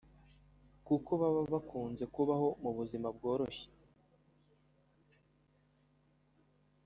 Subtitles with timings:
[0.87, 3.67] kuko baba bakunze kubaho mu buzima bworoshye